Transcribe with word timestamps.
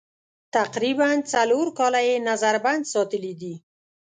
تقریباً 0.55 1.09
څلور 1.31 1.67
کاله 1.77 2.01
یې 2.07 2.15
نظر 2.29 2.55
بند 2.65 2.83
ساتلي 2.93 3.33
دي. 3.41 3.53